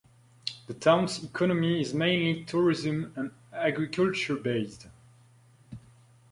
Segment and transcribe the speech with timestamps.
[0.65, 4.87] The town's economy is mainly tourism and agriculture-based.